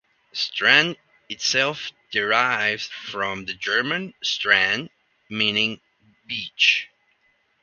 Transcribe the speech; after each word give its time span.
"Strand" 0.33 0.97
itself 1.29 1.91
derives 2.09 2.87
from 2.87 3.45
the 3.45 3.53
German 3.53 4.15
"Strand", 4.23 4.89
meaning 5.29 5.79
"beach". 6.25 6.87